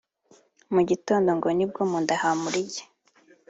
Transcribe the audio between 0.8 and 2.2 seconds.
gitondo ngo nibwo mu nda